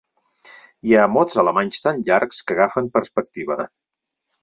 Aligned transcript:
Hi 0.91 0.95
ha 0.95 1.03
mots 1.17 1.37
alemanys 1.43 1.85
tan 1.89 2.03
llargs 2.09 2.43
que 2.49 2.59
agafen 2.59 2.93
perspectiva. 2.99 3.63